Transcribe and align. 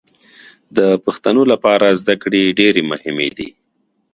د 0.77 0.79
پښتنو 1.05 1.41
لپاره 1.51 1.97
زدکړې 2.01 2.43
ډېرې 2.59 2.81
مهمې 2.91 3.29
دي 3.37 3.49